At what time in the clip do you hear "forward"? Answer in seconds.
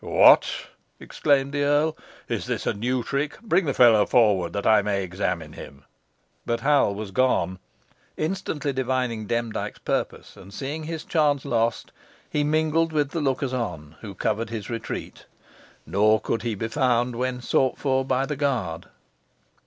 4.07-4.51